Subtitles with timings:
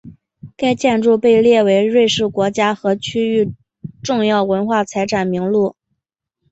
[0.57, 3.53] 该建筑被列入瑞士国家和区域
[4.01, 5.75] 重要文化财产名录。